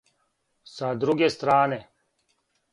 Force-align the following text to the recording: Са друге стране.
Са 0.75 0.89
друге 1.03 1.29
стране. 1.37 1.81